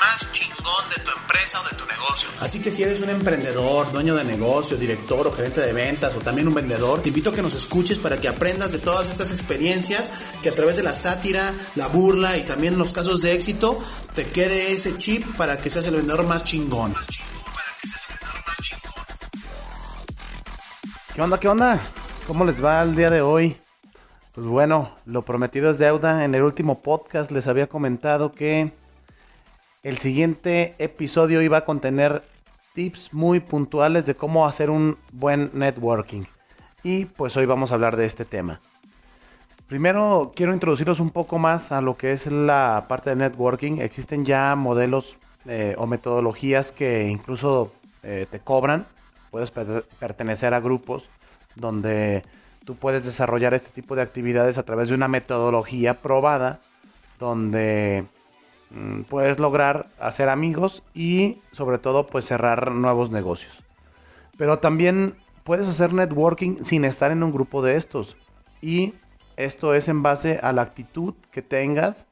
más 0.00 0.32
chingón 0.32 0.88
de 0.94 1.02
tu 1.02 1.10
empresa 1.10 1.60
o 1.60 1.68
de 1.68 1.76
tu 1.76 1.86
negocio. 1.86 2.28
Así 2.40 2.60
que 2.60 2.72
si 2.72 2.82
eres 2.82 3.00
un 3.00 3.10
emprendedor, 3.10 3.92
dueño 3.92 4.14
de 4.14 4.24
negocio, 4.24 4.76
director 4.76 5.26
o 5.26 5.32
gerente 5.32 5.60
de 5.60 5.72
ventas 5.72 6.14
o 6.16 6.20
también 6.20 6.48
un 6.48 6.54
vendedor, 6.54 7.02
te 7.02 7.08
invito 7.08 7.30
a 7.30 7.34
que 7.34 7.42
nos 7.42 7.54
escuches 7.54 7.98
para 7.98 8.20
que 8.20 8.28
aprendas 8.28 8.72
de 8.72 8.78
todas 8.78 9.08
estas 9.08 9.30
experiencias 9.30 10.10
que 10.42 10.48
a 10.48 10.54
través 10.54 10.76
de 10.76 10.82
la 10.82 10.94
sátira, 10.94 11.52
la 11.74 11.88
burla 11.88 12.36
y 12.36 12.42
también 12.42 12.78
los 12.78 12.92
casos 12.92 13.22
de 13.22 13.34
éxito 13.34 13.78
te 14.14 14.26
quede 14.26 14.72
ese 14.72 14.96
chip 14.96 15.36
para 15.36 15.58
que 15.58 15.70
seas 15.70 15.86
el 15.86 15.96
vendedor 15.96 16.26
más 16.26 16.44
chingón. 16.44 16.94
¿Qué 21.14 21.20
onda? 21.20 21.38
¿Qué 21.38 21.48
onda? 21.48 21.80
¿Cómo 22.26 22.44
les 22.44 22.64
va 22.64 22.82
el 22.82 22.96
día 22.96 23.10
de 23.10 23.20
hoy? 23.20 23.58
Pues 24.32 24.46
bueno, 24.46 24.96
lo 25.04 25.26
prometido 25.26 25.70
es 25.70 25.78
deuda. 25.78 26.24
En 26.24 26.34
el 26.34 26.42
último 26.42 26.80
podcast 26.80 27.30
les 27.30 27.48
había 27.48 27.68
comentado 27.68 28.32
que 28.32 28.72
el 29.82 29.98
siguiente 29.98 30.74
episodio 30.78 31.42
iba 31.42 31.58
a 31.58 31.64
contener 31.64 32.22
tips 32.72 33.12
muy 33.12 33.40
puntuales 33.40 34.06
de 34.06 34.14
cómo 34.14 34.46
hacer 34.46 34.70
un 34.70 34.96
buen 35.12 35.50
networking. 35.52 36.22
Y 36.82 37.06
pues 37.06 37.36
hoy 37.36 37.46
vamos 37.46 37.70
a 37.70 37.74
hablar 37.74 37.96
de 37.96 38.06
este 38.06 38.24
tema. 38.24 38.60
Primero 39.66 40.32
quiero 40.34 40.52
introducirlos 40.52 41.00
un 41.00 41.10
poco 41.10 41.38
más 41.38 41.72
a 41.72 41.80
lo 41.80 41.96
que 41.96 42.12
es 42.12 42.26
la 42.26 42.86
parte 42.88 43.10
de 43.10 43.16
networking. 43.16 43.78
Existen 43.78 44.24
ya 44.24 44.54
modelos 44.54 45.18
eh, 45.46 45.74
o 45.78 45.86
metodologías 45.86 46.72
que 46.72 47.08
incluso 47.08 47.72
eh, 48.02 48.26
te 48.30 48.38
cobran. 48.38 48.86
Puedes 49.30 49.50
pertenecer 49.50 50.54
a 50.54 50.60
grupos 50.60 51.08
donde 51.56 52.22
tú 52.64 52.76
puedes 52.76 53.04
desarrollar 53.04 53.54
este 53.54 53.70
tipo 53.70 53.96
de 53.96 54.02
actividades 54.02 54.58
a 54.58 54.62
través 54.62 54.88
de 54.88 54.94
una 54.94 55.08
metodología 55.08 56.00
probada 56.00 56.60
donde 57.18 58.04
puedes 59.08 59.38
lograr 59.38 59.90
hacer 60.00 60.28
amigos 60.28 60.82
y 60.94 61.40
sobre 61.52 61.78
todo 61.78 62.06
pues 62.06 62.26
cerrar 62.26 62.72
nuevos 62.72 63.10
negocios. 63.10 63.62
Pero 64.36 64.58
también 64.58 65.14
puedes 65.44 65.68
hacer 65.68 65.92
networking 65.92 66.62
sin 66.62 66.84
estar 66.84 67.12
en 67.12 67.22
un 67.22 67.32
grupo 67.32 67.62
de 67.62 67.76
estos. 67.76 68.16
Y 68.60 68.94
esto 69.36 69.74
es 69.74 69.88
en 69.88 70.02
base 70.02 70.38
a 70.42 70.52
la 70.52 70.62
actitud 70.62 71.14
que 71.30 71.42
tengas 71.42 72.08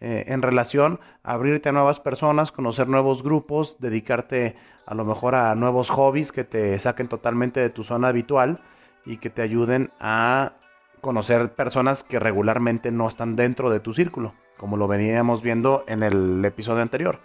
eh, 0.00 0.24
en 0.28 0.42
relación 0.42 1.00
a 1.22 1.32
abrirte 1.32 1.70
a 1.70 1.72
nuevas 1.72 2.00
personas, 2.00 2.52
conocer 2.52 2.88
nuevos 2.88 3.22
grupos, 3.22 3.78
dedicarte 3.80 4.56
a 4.86 4.94
lo 4.94 5.04
mejor 5.04 5.34
a 5.34 5.54
nuevos 5.54 5.90
hobbies 5.90 6.30
que 6.30 6.44
te 6.44 6.78
saquen 6.78 7.08
totalmente 7.08 7.60
de 7.60 7.70
tu 7.70 7.84
zona 7.84 8.08
habitual 8.08 8.60
y 9.06 9.16
que 9.16 9.30
te 9.30 9.42
ayuden 9.42 9.90
a 10.00 10.52
conocer 11.00 11.54
personas 11.54 12.04
que 12.04 12.18
regularmente 12.18 12.90
no 12.90 13.08
están 13.08 13.36
dentro 13.36 13.70
de 13.70 13.80
tu 13.80 13.92
círculo 13.92 14.34
como 14.56 14.76
lo 14.76 14.88
veníamos 14.88 15.42
viendo 15.42 15.84
en 15.86 16.02
el 16.02 16.44
episodio 16.44 16.82
anterior. 16.82 17.18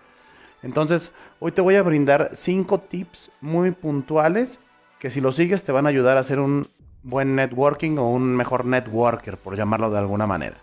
Entonces, 0.61 1.13
hoy 1.39 1.51
te 1.51 1.61
voy 1.61 1.75
a 1.75 1.83
brindar 1.83 2.31
cinco 2.33 2.79
tips 2.79 3.31
muy 3.41 3.71
puntuales 3.71 4.59
que 4.99 5.09
si 5.09 5.21
los 5.21 5.35
sigues 5.35 5.63
te 5.63 5.71
van 5.71 5.85
a 5.85 5.89
ayudar 5.89 6.17
a 6.17 6.21
hacer 6.21 6.39
un 6.39 6.67
buen 7.03 7.35
networking 7.35 7.97
o 7.97 8.09
un 8.09 8.35
mejor 8.35 8.65
networker, 8.65 9.37
por 9.37 9.55
llamarlo 9.55 9.89
de 9.89 9.97
alguna 9.97 10.27
manera. 10.27 10.57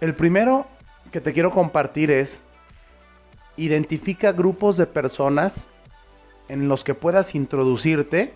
El 0.00 0.14
primero 0.14 0.66
que 1.10 1.20
te 1.20 1.32
quiero 1.32 1.50
compartir 1.50 2.10
es, 2.10 2.42
identifica 3.56 4.32
grupos 4.32 4.76
de 4.76 4.86
personas 4.86 5.70
en 6.48 6.68
los 6.68 6.84
que 6.84 6.94
puedas 6.94 7.34
introducirte 7.34 8.34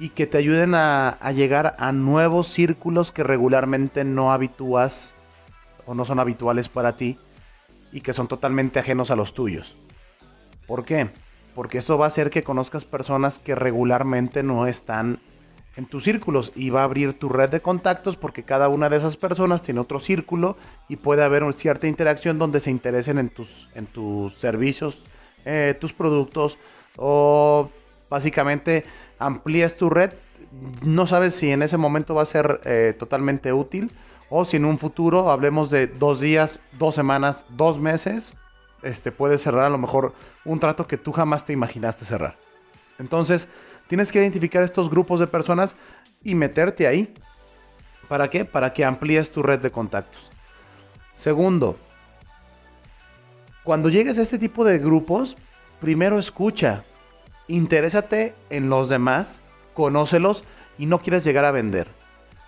y 0.00 0.10
que 0.10 0.26
te 0.26 0.38
ayuden 0.38 0.74
a, 0.74 1.10
a 1.10 1.32
llegar 1.32 1.76
a 1.78 1.92
nuevos 1.92 2.48
círculos 2.48 3.12
que 3.12 3.22
regularmente 3.22 4.04
no 4.04 4.32
habitúas 4.32 5.14
o 5.88 5.94
no 5.94 6.04
son 6.04 6.20
habituales 6.20 6.68
para 6.68 6.96
ti 6.96 7.18
y 7.92 8.02
que 8.02 8.12
son 8.12 8.28
totalmente 8.28 8.78
ajenos 8.78 9.10
a 9.10 9.16
los 9.16 9.32
tuyos. 9.32 9.74
¿Por 10.66 10.84
qué? 10.84 11.10
Porque 11.54 11.78
esto 11.78 11.96
va 11.96 12.04
a 12.04 12.08
hacer 12.08 12.28
que 12.28 12.44
conozcas 12.44 12.84
personas 12.84 13.38
que 13.38 13.54
regularmente 13.54 14.42
no 14.42 14.66
están 14.66 15.18
en 15.76 15.86
tus 15.86 16.04
círculos 16.04 16.52
y 16.54 16.68
va 16.68 16.82
a 16.82 16.84
abrir 16.84 17.14
tu 17.14 17.30
red 17.30 17.48
de 17.48 17.62
contactos 17.62 18.16
porque 18.16 18.42
cada 18.42 18.68
una 18.68 18.90
de 18.90 18.98
esas 18.98 19.16
personas 19.16 19.62
tiene 19.62 19.80
otro 19.80 19.98
círculo 19.98 20.58
y 20.88 20.96
puede 20.96 21.24
haber 21.24 21.42
una 21.42 21.52
cierta 21.52 21.86
interacción 21.86 22.38
donde 22.38 22.60
se 22.60 22.70
interesen 22.70 23.18
en 23.18 23.30
tus, 23.30 23.70
en 23.74 23.86
tus 23.86 24.34
servicios, 24.34 25.04
eh, 25.46 25.74
tus 25.80 25.94
productos 25.94 26.58
o 26.96 27.70
básicamente 28.10 28.84
amplías 29.18 29.78
tu 29.78 29.88
red. 29.88 30.12
No 30.84 31.06
sabes 31.06 31.34
si 31.34 31.50
en 31.50 31.62
ese 31.62 31.78
momento 31.78 32.14
va 32.14 32.22
a 32.22 32.26
ser 32.26 32.60
eh, 32.64 32.94
totalmente 32.98 33.54
útil 33.54 33.90
o 34.30 34.44
si 34.44 34.56
en 34.56 34.64
un 34.64 34.78
futuro 34.78 35.30
hablemos 35.30 35.70
de 35.70 35.86
dos 35.86 36.20
días, 36.20 36.60
dos 36.78 36.94
semanas, 36.94 37.46
dos 37.50 37.78
meses, 37.78 38.34
este, 38.82 39.12
puedes 39.12 39.42
cerrar 39.42 39.64
a 39.64 39.70
lo 39.70 39.78
mejor 39.78 40.14
un 40.44 40.60
trato 40.60 40.86
que 40.86 40.98
tú 40.98 41.12
jamás 41.12 41.44
te 41.44 41.52
imaginaste 41.52 42.04
cerrar. 42.04 42.36
Entonces, 42.98 43.48
tienes 43.86 44.12
que 44.12 44.20
identificar 44.20 44.62
estos 44.62 44.90
grupos 44.90 45.20
de 45.20 45.26
personas 45.26 45.76
y 46.22 46.34
meterte 46.34 46.86
ahí. 46.86 47.14
¿Para 48.08 48.28
qué? 48.28 48.44
Para 48.44 48.72
que 48.72 48.84
amplíes 48.84 49.32
tu 49.32 49.42
red 49.42 49.60
de 49.60 49.70
contactos. 49.70 50.30
Segundo, 51.12 51.76
cuando 53.64 53.88
llegues 53.88 54.18
a 54.18 54.22
este 54.22 54.38
tipo 54.38 54.64
de 54.64 54.78
grupos, 54.78 55.36
primero 55.80 56.18
escucha, 56.18 56.84
interésate 57.48 58.34
en 58.50 58.70
los 58.70 58.88
demás, 58.88 59.40
conócelos 59.74 60.44
y 60.78 60.86
no 60.86 61.00
quieres 61.00 61.24
llegar 61.24 61.44
a 61.44 61.50
vender. 61.50 61.88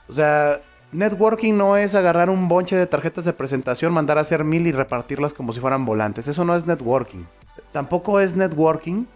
O 0.09 0.13
sea, 0.13 0.61
Networking 0.93 1.57
no 1.57 1.77
es 1.77 1.95
agarrar 1.95 2.31
un 2.31 2.49
bonche 2.49 2.75
de 2.75 2.87
tarjetas 2.87 3.25
de 3.25 3.33
presentación, 3.33 3.93
mandar 3.93 4.19
a 4.19 4.23
hacer 4.23 4.43
mil 4.43 4.67
y 4.67 4.73
repartirlas 4.73 5.33
como 5.33 5.53
si 5.53 5.61
fueran 5.61 5.85
volantes. 5.85 6.27
Eso 6.27 6.45
no 6.45 6.57
es 6.57 6.67
networking. 6.67 7.25
Tampoco 7.71 8.19
es 8.19 8.35
networking 8.35 9.07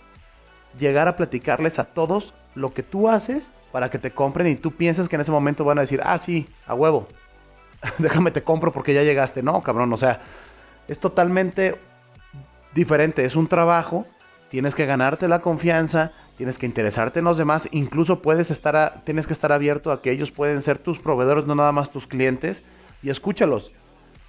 llegar 0.78 1.08
a 1.08 1.16
platicarles 1.16 1.78
a 1.78 1.84
todos 1.84 2.32
lo 2.54 2.72
que 2.72 2.84
tú 2.84 3.08
haces 3.08 3.50
para 3.72 3.90
que 3.90 3.98
te 3.98 4.12
compren 4.12 4.46
y 4.46 4.54
tú 4.54 4.70
piensas 4.70 5.08
que 5.08 5.16
en 5.16 5.22
ese 5.22 5.32
momento 5.32 5.64
van 5.64 5.78
a 5.78 5.80
decir, 5.80 6.00
ah, 6.04 6.18
sí, 6.18 6.48
a 6.66 6.74
huevo. 6.74 7.08
Déjame 7.98 8.30
te 8.30 8.44
compro 8.44 8.72
porque 8.72 8.94
ya 8.94 9.02
llegaste. 9.02 9.42
No, 9.42 9.60
cabrón, 9.62 9.92
o 9.92 9.96
sea, 9.96 10.20
es 10.86 11.00
totalmente 11.00 11.74
diferente. 12.72 13.24
Es 13.24 13.34
un 13.34 13.48
trabajo, 13.48 14.06
tienes 14.48 14.76
que 14.76 14.86
ganarte 14.86 15.26
la 15.26 15.40
confianza, 15.40 16.12
tienes 16.36 16.58
que 16.58 16.66
interesarte 16.66 17.20
en 17.20 17.24
los 17.24 17.38
demás, 17.38 17.68
incluso 17.72 18.22
puedes 18.22 18.50
estar 18.50 19.02
tienes 19.04 19.26
que 19.26 19.32
estar 19.32 19.52
abierto 19.52 19.92
a 19.92 20.02
que 20.02 20.10
ellos 20.10 20.30
pueden 20.30 20.60
ser 20.62 20.78
tus 20.78 20.98
proveedores, 20.98 21.46
no 21.46 21.54
nada 21.54 21.72
más 21.72 21.90
tus 21.90 22.06
clientes, 22.06 22.62
y 23.02 23.10
escúchalos. 23.10 23.72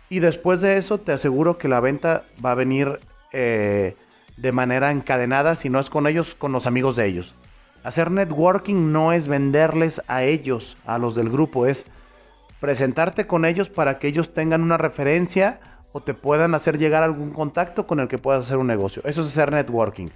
Y 0.10 0.20
después 0.20 0.62
de 0.62 0.78
eso 0.78 1.00
te 1.00 1.12
aseguro 1.12 1.58
que 1.58 1.68
la 1.68 1.80
venta 1.80 2.26
va 2.44 2.52
a 2.52 2.56
venir 2.56 3.00
eh, 3.32 3.96
de 4.38 4.52
manera 4.52 4.92
encadenada, 4.92 5.56
si 5.56 5.70
no 5.70 5.80
es 5.80 5.90
con 5.90 6.08
ellos, 6.08 6.36
con 6.36 6.52
los 6.52 6.68
amigos 6.68 6.96
de 6.96 7.06
ellos. 7.08 7.36
Hacer 7.84 8.12
networking 8.12 8.92
no 8.92 9.14
es 9.14 9.28
venderles 9.28 10.02
a 10.08 10.24
ellos, 10.24 10.78
a 10.86 10.98
los 10.98 11.16
del 11.16 11.30
grupo, 11.30 11.66
es 11.66 11.86
presentarte 12.60 13.28
con 13.28 13.46
ellos 13.46 13.70
para 13.70 14.00
que 14.00 14.08
ellos 14.08 14.34
tengan 14.34 14.64
una 14.64 14.78
referencia 14.78 15.60
o 15.92 16.02
te 16.02 16.14
puedan 16.14 16.56
hacer 16.56 16.78
llegar 16.78 17.04
algún 17.04 17.32
contacto 17.32 17.88
con 17.88 18.00
el 18.00 18.08
que 18.08 18.18
puedas 18.18 18.46
hacer 18.46 18.58
un 18.58 18.68
negocio. 18.68 19.02
Eso 19.06 19.22
es 19.22 19.28
hacer 19.28 19.52
networking. 19.52 20.10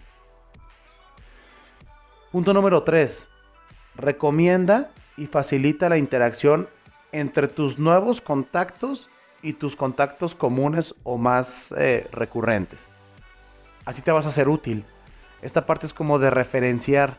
Punto 2.32 2.54
número 2.54 2.84
3. 2.84 3.28
Recomienda 3.96 4.92
y 5.18 5.26
facilita 5.26 5.90
la 5.90 5.98
interacción 5.98 6.70
entre 7.12 7.48
tus 7.48 7.80
nuevos 7.80 8.22
contactos 8.22 9.10
y 9.42 9.54
tus 9.54 9.76
contactos 9.76 10.36
comunes 10.36 10.94
o 11.02 11.18
más 11.18 11.74
eh, 11.76 12.08
recurrentes. 12.12 12.88
Así 13.84 14.04
te 14.04 14.12
vas 14.12 14.28
a 14.28 14.32
ser 14.32 14.48
útil. 14.48 14.86
Esta 15.42 15.66
parte 15.66 15.88
es 15.88 15.94
como 15.94 16.20
de 16.20 16.30
referenciar. 16.30 17.18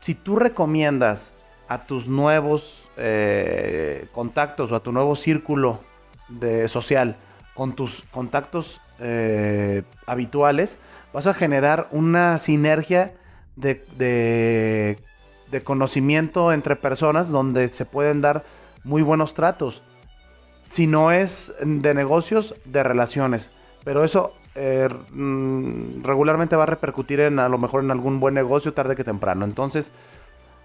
Si 0.00 0.14
tú 0.14 0.36
recomiendas 0.36 1.32
a 1.66 1.84
tus 1.86 2.08
nuevos 2.08 2.90
eh, 2.98 4.06
contactos 4.12 4.70
o 4.70 4.76
a 4.76 4.80
tu 4.80 4.92
nuevo 4.92 5.16
círculo 5.16 5.80
de 6.28 6.68
social 6.68 7.16
con 7.54 7.72
tus 7.72 8.04
contactos 8.10 8.82
eh, 8.98 9.82
habituales, 10.06 10.78
vas 11.14 11.26
a 11.26 11.32
generar 11.32 11.88
una 11.90 12.38
sinergia 12.38 13.14
de, 13.60 14.98
conocimiento 15.64 16.52
entre 16.52 16.76
personas 16.76 17.30
donde 17.30 17.68
se 17.68 17.84
pueden 17.84 18.20
dar 18.20 18.44
muy 18.84 19.02
buenos 19.02 19.34
tratos. 19.34 19.82
Si 20.68 20.86
no 20.86 21.10
es 21.10 21.54
de 21.60 21.94
negocios, 21.94 22.54
de 22.64 22.82
relaciones. 22.82 23.50
Pero 23.84 24.04
eso 24.04 24.34
eh, 24.54 24.88
mm, 25.10 26.02
regularmente 26.02 26.56
va 26.56 26.64
a 26.64 26.66
repercutir 26.66 27.20
en 27.20 27.38
a 27.38 27.48
lo 27.48 27.58
mejor 27.58 27.82
en 27.82 27.90
algún 27.90 28.20
buen 28.20 28.34
negocio 28.34 28.74
tarde 28.74 28.94
que 28.96 29.04
temprano. 29.04 29.44
Entonces, 29.44 29.92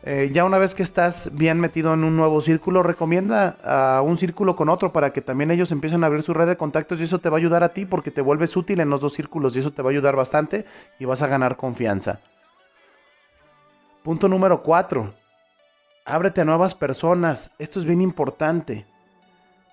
Eh, 0.05 0.31
ya 0.33 0.43
una 0.43 0.57
vez 0.57 0.75
que 0.75 0.83
estás 0.83 1.31
bien 1.33 1.61
metido 1.61 1.93
en 1.93 2.03
un 2.03 2.17
nuevo 2.17 2.41
círculo, 2.41 2.83
recomienda 2.83 3.55
a 3.63 4.01
un 4.01 4.17
círculo 4.17 4.53
con 4.53 4.67
otro 4.67 4.91
para 4.91 5.13
que 5.13 5.21
también 5.21 5.49
ellos 5.49 5.71
empiecen 5.71 6.03
a 6.03 6.07
abrir 6.07 6.23
su 6.23 6.33
red 6.33 6.45
de 6.45 6.57
contactos 6.57 6.99
y 6.99 7.03
eso 7.03 7.19
te 7.19 7.29
va 7.29 7.37
a 7.37 7.39
ayudar 7.39 7.63
a 7.63 7.69
ti 7.69 7.85
porque 7.85 8.11
te 8.11 8.21
vuelves 8.21 8.57
útil 8.57 8.81
en 8.81 8.89
los 8.89 8.99
dos 8.99 9.13
círculos 9.13 9.55
y 9.55 9.59
eso 9.59 9.71
te 9.71 9.81
va 9.81 9.89
a 9.89 9.91
ayudar 9.91 10.17
bastante 10.17 10.65
y 10.99 11.05
vas 11.05 11.21
a 11.21 11.27
ganar 11.27 11.55
confianza. 11.55 12.19
Punto 14.03 14.27
número 14.27 14.61
4. 14.63 15.13
Ábrete 16.03 16.41
a 16.41 16.45
nuevas 16.45 16.75
personas. 16.75 17.51
Esto 17.57 17.79
es 17.79 17.85
bien 17.85 18.01
importante. 18.01 18.85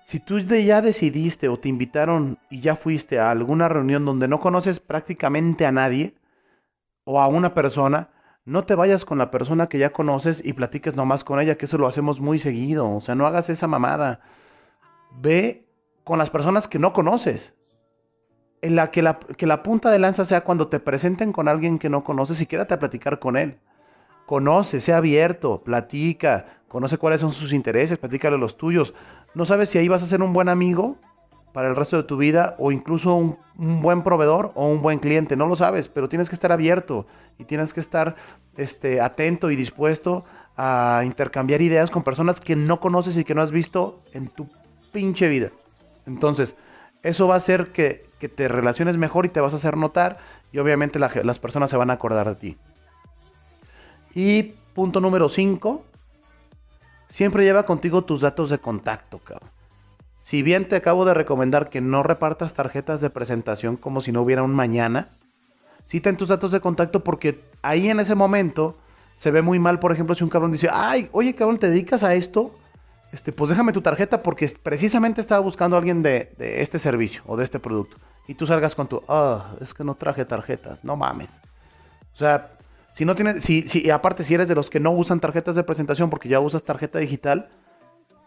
Si 0.05 0.21
tú 0.21 0.39
ya 0.39 0.81
decidiste 0.81 1.49
o 1.49 1.59
te 1.59 1.67
invitaron 1.67 2.39
y 2.49 2.61
ya 2.61 2.77
fuiste 2.77 3.19
a 3.19 3.29
alguna 3.29 3.67
reunión 3.67 4.05
donde 4.05 4.29
no 4.29 4.39
conoces 4.39 4.79
prácticamente 4.79 5.65
a 5.65 5.73
nadie 5.73 6.15
o 7.03 7.19
a 7.19 7.27
una 7.27 7.53
persona, 7.53 8.09
no 8.45 8.63
te 8.63 8.73
vayas 8.73 9.03
con 9.03 9.17
la 9.17 9.31
persona 9.31 9.67
que 9.67 9.79
ya 9.79 9.91
conoces 9.91 10.41
y 10.45 10.53
platiques 10.53 10.95
nomás 10.95 11.25
con 11.25 11.41
ella, 11.41 11.57
que 11.57 11.65
eso 11.65 11.77
lo 11.77 11.85
hacemos 11.85 12.21
muy 12.21 12.39
seguido. 12.39 12.89
O 12.89 13.01
sea, 13.01 13.15
no 13.15 13.27
hagas 13.27 13.49
esa 13.49 13.67
mamada. 13.67 14.21
Ve 15.19 15.67
con 16.05 16.17
las 16.17 16.29
personas 16.29 16.69
que 16.69 16.79
no 16.79 16.93
conoces. 16.93 17.53
En 18.61 18.77
la 18.77 18.91
que, 18.91 19.01
la 19.01 19.19
que 19.19 19.45
la 19.45 19.61
punta 19.61 19.91
de 19.91 19.99
lanza 19.99 20.23
sea 20.23 20.45
cuando 20.45 20.69
te 20.69 20.79
presenten 20.79 21.33
con 21.33 21.49
alguien 21.49 21.79
que 21.79 21.89
no 21.89 22.05
conoces 22.05 22.39
y 22.39 22.45
quédate 22.45 22.75
a 22.75 22.79
platicar 22.79 23.19
con 23.19 23.35
él. 23.35 23.59
Conoce, 24.31 24.79
sea 24.79 24.95
abierto, 24.95 25.61
platica, 25.61 26.45
conoce 26.69 26.97
cuáles 26.97 27.19
son 27.19 27.33
sus 27.33 27.51
intereses, 27.51 27.97
platícale 27.97 28.37
los 28.37 28.55
tuyos. 28.55 28.93
No 29.33 29.43
sabes 29.43 29.69
si 29.69 29.77
ahí 29.77 29.89
vas 29.89 30.03
a 30.03 30.05
ser 30.05 30.21
un 30.21 30.31
buen 30.31 30.47
amigo 30.47 30.95
para 31.51 31.67
el 31.67 31.75
resto 31.75 31.97
de 31.97 32.03
tu 32.03 32.15
vida 32.15 32.55
o 32.57 32.71
incluso 32.71 33.13
un, 33.13 33.37
buen 33.57 34.03
proveedor 34.03 34.53
o 34.55 34.69
un 34.69 34.81
buen 34.81 34.99
cliente. 34.99 35.35
No 35.35 35.47
lo 35.47 35.57
sabes, 35.57 35.89
pero 35.89 36.07
tienes 36.07 36.29
que 36.29 36.35
estar 36.35 36.53
abierto 36.53 37.07
y 37.39 37.43
tienes 37.43 37.73
que 37.73 37.81
estar 37.81 38.15
este, 38.55 39.01
atento 39.01 39.51
y 39.51 39.57
dispuesto 39.57 40.23
a 40.55 41.01
intercambiar 41.03 41.61
ideas 41.61 41.91
con 41.91 42.01
personas 42.01 42.39
que 42.39 42.55
no 42.55 42.79
conoces 42.79 43.17
y 43.17 43.25
que 43.25 43.35
no 43.35 43.41
has 43.41 43.51
visto 43.51 44.01
en 44.13 44.29
tu 44.29 44.47
pinche 44.93 45.27
vida. 45.27 45.51
Entonces, 46.05 46.55
eso 47.03 47.27
va 47.27 47.33
a 47.33 47.37
hacer 47.37 47.73
que, 47.73 48.09
te 48.33 48.47
relaciones 48.47 48.95
mejor 48.95 49.25
y 49.25 49.29
te 49.29 49.41
vas 49.41 49.51
a 49.51 49.57
hacer 49.57 49.75
notar 49.75 50.19
y 50.53 50.59
obviamente 50.59 50.99
las 50.99 51.39
personas 51.39 51.69
se 51.69 51.75
van 51.75 51.89
a 51.89 51.93
acordar 51.93 52.29
de 52.29 52.35
ti. 52.35 52.57
Y 54.13 54.55
punto 54.73 54.99
número 54.99 55.29
5, 55.29 55.83
siempre 57.07 57.43
lleva 57.43 57.63
contigo 57.63 58.03
tus 58.03 58.21
datos 58.21 58.49
de 58.49 58.59
contacto, 58.59 59.19
cabrón. 59.19 59.49
Si 60.21 60.43
bien 60.43 60.67
te 60.67 60.75
acabo 60.75 61.03
de 61.03 61.15
recomendar 61.15 61.69
que 61.69 61.81
no 61.81 62.03
repartas 62.03 62.53
tarjetas 62.53 63.01
de 63.01 63.09
presentación 63.09 63.75
como 63.75 64.01
si 64.01 64.11
no 64.11 64.21
hubiera 64.21 64.43
un 64.43 64.53
mañana, 64.53 65.09
cita 65.83 66.09
en 66.09 66.17
tus 66.17 66.29
datos 66.29 66.51
de 66.51 66.59
contacto 66.59 67.03
porque 67.03 67.43
ahí 67.63 67.89
en 67.89 67.99
ese 67.99 68.13
momento 68.13 68.77
se 69.15 69.31
ve 69.31 69.41
muy 69.41 69.59
mal, 69.59 69.79
por 69.79 69.91
ejemplo, 69.91 70.15
si 70.15 70.23
un 70.23 70.29
cabrón 70.29 70.51
dice, 70.51 70.69
ay, 70.71 71.09
oye 71.11 71.33
cabrón, 71.33 71.57
¿te 71.57 71.69
dedicas 71.69 72.03
a 72.03 72.13
esto? 72.13 72.51
Este, 73.11 73.31
pues 73.31 73.49
déjame 73.49 73.73
tu 73.73 73.81
tarjeta 73.81 74.23
porque 74.23 74.49
precisamente 74.61 75.21
estaba 75.21 75.41
buscando 75.41 75.75
a 75.75 75.79
alguien 75.79 76.01
de, 76.01 76.33
este 76.37 76.79
servicio 76.79 77.23
o 77.25 77.35
de 77.35 77.43
este 77.43 77.59
producto. 77.59 77.97
Y 78.27 78.35
tú 78.35 78.47
salgas 78.47 78.75
con 78.75 78.87
tu, 78.87 79.03
ah, 79.07 79.55
es 79.59 79.73
que 79.73 79.83
no 79.83 79.95
traje 79.95 80.23
tarjetas, 80.23 80.83
no 80.83 80.95
mames. 80.95 81.41
O 82.13 82.15
sea, 82.15 82.51
si 82.91 83.05
no 83.05 83.15
tienes, 83.15 83.43
si, 83.43 83.67
si, 83.67 83.89
aparte 83.89 84.23
si 84.23 84.33
eres 84.33 84.47
de 84.47 84.55
los 84.55 84.69
que 84.69 84.79
no 84.79 84.91
usan 84.91 85.19
tarjetas 85.19 85.55
de 85.55 85.63
presentación 85.63 86.09
porque 86.09 86.29
ya 86.29 86.39
usas 86.39 86.63
tarjeta 86.63 86.99
digital, 86.99 87.49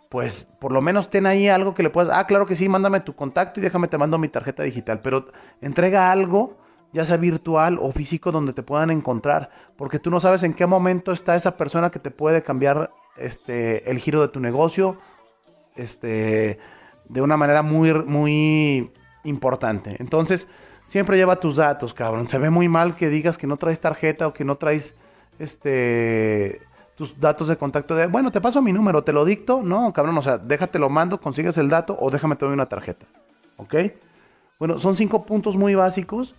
pues 0.08 0.48
por 0.60 0.72
lo 0.72 0.80
menos 0.80 1.10
ten 1.10 1.26
ahí 1.26 1.48
algo 1.48 1.74
que 1.74 1.82
le 1.82 1.90
puedas, 1.90 2.16
ah, 2.16 2.26
claro 2.26 2.46
que 2.46 2.56
sí, 2.56 2.68
mándame 2.68 3.00
tu 3.00 3.14
contacto 3.14 3.60
y 3.60 3.62
déjame 3.62 3.88
te 3.88 3.98
mando 3.98 4.18
mi 4.18 4.28
tarjeta 4.28 4.62
digital, 4.62 5.00
pero 5.02 5.26
entrega 5.60 6.12
algo, 6.12 6.56
ya 6.92 7.04
sea 7.04 7.16
virtual 7.16 7.78
o 7.80 7.90
físico, 7.92 8.30
donde 8.30 8.52
te 8.52 8.62
puedan 8.62 8.90
encontrar, 8.90 9.50
porque 9.76 9.98
tú 9.98 10.10
no 10.10 10.20
sabes 10.20 10.42
en 10.44 10.54
qué 10.54 10.66
momento 10.66 11.12
está 11.12 11.34
esa 11.34 11.56
persona 11.56 11.90
que 11.90 11.98
te 11.98 12.10
puede 12.10 12.42
cambiar 12.42 12.92
este, 13.16 13.90
el 13.90 13.98
giro 13.98 14.20
de 14.20 14.28
tu 14.28 14.40
negocio, 14.40 14.98
este, 15.76 16.58
de 17.08 17.20
una 17.20 17.36
manera 17.36 17.62
muy, 17.62 17.92
muy 17.92 18.92
importante. 19.24 19.96
Entonces, 19.98 20.48
siempre 20.86 21.16
lleva 21.16 21.36
tus 21.36 21.56
datos, 21.56 21.94
cabrón. 21.94 22.28
Se 22.28 22.38
ve 22.38 22.50
muy 22.50 22.68
mal 22.68 22.96
que 22.96 23.08
digas 23.08 23.38
que 23.38 23.46
no 23.46 23.56
traes 23.56 23.80
tarjeta 23.80 24.26
o 24.26 24.32
que 24.32 24.44
no 24.44 24.56
traes, 24.56 24.94
este 25.38 26.62
tus 26.94 27.18
datos 27.18 27.48
de 27.48 27.56
contacto 27.56 27.96
de, 27.96 28.06
bueno, 28.06 28.30
te 28.30 28.40
paso 28.40 28.62
mi 28.62 28.72
número, 28.72 29.02
te 29.02 29.12
lo 29.12 29.24
dicto. 29.24 29.62
No, 29.62 29.92
cabrón, 29.92 30.16
o 30.16 30.22
sea, 30.22 30.38
déjate 30.38 30.78
lo 30.78 30.88
mando, 30.88 31.20
consigues 31.20 31.58
el 31.58 31.68
dato 31.68 31.96
o 31.98 32.10
déjame 32.10 32.36
te 32.36 32.44
doy 32.44 32.54
una 32.54 32.66
tarjeta. 32.66 33.06
¿Ok? 33.56 33.74
Bueno, 34.58 34.78
son 34.78 34.94
cinco 34.94 35.26
puntos 35.26 35.56
muy 35.56 35.74
básicos 35.74 36.34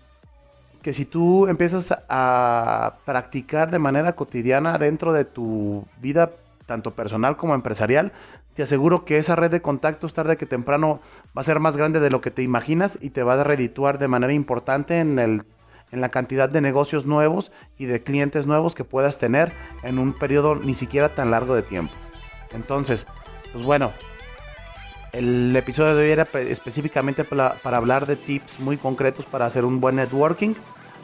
que 0.82 0.94
si 0.94 1.06
tú 1.06 1.48
empiezas 1.48 1.94
a 2.08 2.98
practicar 3.06 3.72
de 3.72 3.80
manera 3.80 4.16
cotidiana 4.16 4.78
dentro 4.78 5.14
de 5.14 5.26
tu 5.26 5.86
vida, 6.00 6.32
tanto 6.66 6.96
personal 6.96 7.38
como 7.38 7.56
empresarial, 7.56 8.12
te 8.54 8.64
aseguro 8.64 9.06
que 9.06 9.18
esa 9.18 9.36
red 9.36 9.52
de 9.52 9.62
contactos 9.62 10.14
tarde 10.14 10.38
que 10.38 10.46
temprano 10.46 11.00
va 11.38 11.42
a 11.42 11.44
ser 11.44 11.60
más 11.60 11.78
grande 11.78 12.00
de 12.00 12.10
lo 12.10 12.22
que 12.22 12.32
te 12.32 12.42
imaginas 12.42 12.98
y 13.02 13.12
te 13.12 13.24
va 13.24 13.34
a 13.34 13.44
redituar 13.44 14.00
de 14.00 14.08
manera 14.08 14.34
importante 14.34 15.00
en 15.00 15.20
el 15.20 15.46
en 15.92 16.02
la 16.02 16.10
cantidad 16.10 16.50
de 16.50 16.62
negocios 16.62 17.06
nuevos 17.06 17.52
y 17.78 17.86
de 17.86 18.04
clientes 18.04 18.48
nuevos 18.48 18.76
que 18.76 18.84
puedas 18.84 19.18
tener 19.18 19.54
en 19.84 20.00
un 20.00 20.14
periodo 20.14 20.56
ni 20.56 20.74
siquiera 20.74 21.16
tan 21.16 21.32
largo 21.32 21.56
de 21.56 21.64
tiempo. 21.64 21.94
Entonces, 22.52 23.06
pues 23.54 23.64
bueno, 23.64 23.92
el 25.12 25.56
episodio 25.56 25.96
de 25.96 26.04
hoy 26.04 26.12
era 26.12 26.28
específicamente 26.50 27.24
para, 27.24 27.56
hablar 27.64 28.06
de 28.06 28.16
tips 28.16 28.60
muy 28.60 28.78
concretos 28.78 29.26
para 29.26 29.46
hacer 29.46 29.64
un 29.64 29.80
buen 29.80 29.96
networking. 29.96 30.54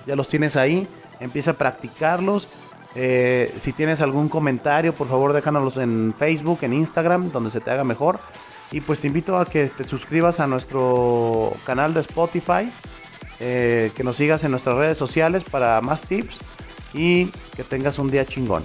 Ya 0.05 0.15
los 0.15 0.27
tienes 0.27 0.57
ahí, 0.57 0.87
empieza 1.19 1.51
a 1.51 1.53
practicarlos. 1.53 2.47
Eh, 2.95 3.53
si 3.57 3.73
tienes 3.73 4.01
algún 4.01 4.29
comentario, 4.29 4.93
por 4.93 5.07
favor 5.07 5.33
déjanos 5.33 5.77
en 5.77 6.13
Facebook, 6.17 6.59
en 6.63 6.73
Instagram, 6.73 7.31
donde 7.31 7.49
se 7.49 7.61
te 7.61 7.71
haga 7.71 7.83
mejor. 7.83 8.19
Y 8.71 8.81
pues 8.81 8.99
te 8.99 9.07
invito 9.07 9.37
a 9.37 9.45
que 9.45 9.67
te 9.67 9.83
suscribas 9.83 10.39
a 10.39 10.47
nuestro 10.47 11.53
canal 11.65 11.93
de 11.93 12.01
Spotify 12.01 12.71
eh, 13.39 13.91
que 13.95 14.03
nos 14.03 14.17
sigas 14.17 14.43
en 14.43 14.51
nuestras 14.51 14.77
redes 14.77 14.97
sociales 14.97 15.43
para 15.43 15.81
más 15.81 16.03
tips 16.03 16.39
y 16.93 17.25
que 17.55 17.63
tengas 17.63 17.99
un 17.99 18.11
día 18.11 18.25
chingón. 18.25 18.63